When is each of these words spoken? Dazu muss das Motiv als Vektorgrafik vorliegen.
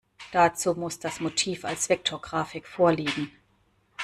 Dazu 0.31 0.73
muss 0.73 0.97
das 0.97 1.19
Motiv 1.19 1.63
als 1.63 1.87
Vektorgrafik 1.87 2.65
vorliegen. 2.65 3.29